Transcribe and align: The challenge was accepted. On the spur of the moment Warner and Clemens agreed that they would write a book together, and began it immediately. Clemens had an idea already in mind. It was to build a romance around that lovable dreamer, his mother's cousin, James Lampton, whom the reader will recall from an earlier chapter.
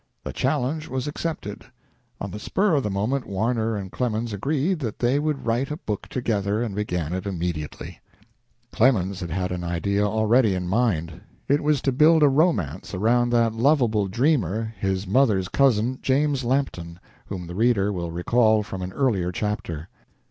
The 0.23 0.33
challenge 0.33 0.87
was 0.87 1.05
accepted. 1.07 1.63
On 2.19 2.31
the 2.31 2.39
spur 2.39 2.73
of 2.73 2.81
the 2.81 2.89
moment 2.89 3.27
Warner 3.27 3.75
and 3.75 3.91
Clemens 3.91 4.33
agreed 4.33 4.79
that 4.79 4.97
they 4.97 5.19
would 5.19 5.45
write 5.45 5.69
a 5.69 5.77
book 5.77 6.07
together, 6.07 6.59
and 6.63 6.73
began 6.73 7.13
it 7.13 7.27
immediately. 7.27 7.99
Clemens 8.71 9.19
had 9.19 9.51
an 9.51 9.63
idea 9.63 10.03
already 10.03 10.55
in 10.55 10.67
mind. 10.67 11.21
It 11.47 11.61
was 11.61 11.83
to 11.83 11.91
build 11.91 12.23
a 12.23 12.29
romance 12.29 12.95
around 12.95 13.29
that 13.29 13.53
lovable 13.53 14.07
dreamer, 14.07 14.73
his 14.79 15.05
mother's 15.05 15.47
cousin, 15.49 15.99
James 16.01 16.43
Lampton, 16.43 16.99
whom 17.27 17.45
the 17.45 17.53
reader 17.53 17.93
will 17.93 18.09
recall 18.09 18.63
from 18.63 18.81
an 18.81 18.91
earlier 18.93 19.31
chapter. 19.31 19.87